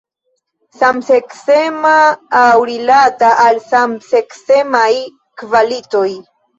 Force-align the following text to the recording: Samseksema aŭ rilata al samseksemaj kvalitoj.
Samseksema 0.79 1.93
aŭ 2.41 2.47
rilata 2.71 3.31
al 3.47 3.63
samseksemaj 3.71 4.93
kvalitoj. 5.47 6.09